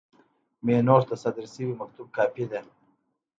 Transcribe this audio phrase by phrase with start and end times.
[0.65, 2.59] مینوټ د صادر شوي مکتوب کاپي ده.